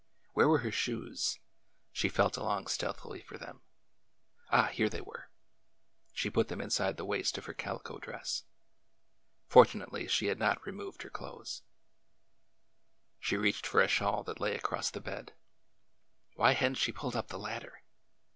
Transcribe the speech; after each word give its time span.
Where 0.33 0.49
were 0.49 0.61
her 0.65 0.71
shoes? 0.71 1.37
She 1.91 2.09
felt 2.09 2.35
along 2.35 2.65
stealthily 2.65 3.21
for 3.21 3.37
them. 3.37 3.61
Ah! 4.49 4.65
here 4.65 4.89
they 4.89 4.99
were. 5.01 5.29
She 6.11 6.31
put 6.31 6.47
them 6.47 6.59
inside 6.59 6.97
the 6.97 7.05
waist 7.05 7.37
of 7.37 7.45
her 7.45 7.53
calico 7.53 7.99
dress. 7.99 8.43
Fortunately, 9.45 10.07
she 10.07 10.25
had 10.25 10.39
not 10.39 10.65
removed 10.65 11.03
her 11.03 11.11
clothes. 11.11 11.61
She 13.19 13.37
reached 13.37 13.67
for 13.67 13.79
a 13.79 13.87
shawl 13.87 14.23
that 14.23 14.39
lay 14.39 14.55
across 14.55 14.89
the 14.89 15.01
bed. 15.01 15.35
Why 16.33 16.53
had 16.53 16.71
n't 16.71 16.77
she 16.79 16.91
pulled 16.91 17.15
up 17.15 17.27
the 17.27 17.37
ladder 17.37 17.83